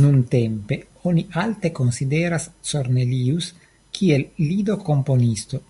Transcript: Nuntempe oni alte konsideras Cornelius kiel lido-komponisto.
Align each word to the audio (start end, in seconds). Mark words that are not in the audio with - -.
Nuntempe 0.00 0.76
oni 1.10 1.24
alte 1.44 1.70
konsideras 1.78 2.46
Cornelius 2.72 3.48
kiel 4.00 4.28
lido-komponisto. 4.52 5.62